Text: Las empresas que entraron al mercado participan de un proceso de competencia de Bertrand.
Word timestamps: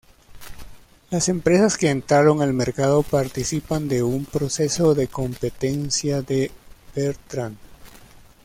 Las 1.11 1.29
empresas 1.29 1.77
que 1.77 1.87
entraron 1.91 2.41
al 2.41 2.53
mercado 2.55 3.03
participan 3.03 3.87
de 3.87 4.01
un 4.01 4.25
proceso 4.25 4.95
de 4.95 5.07
competencia 5.07 6.23
de 6.23 6.49
Bertrand. 6.95 7.55